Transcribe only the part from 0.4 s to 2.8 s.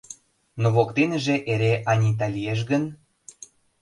Но воктенже эре Анита лиеш